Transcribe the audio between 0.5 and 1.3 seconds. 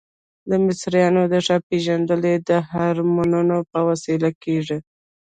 مصریانو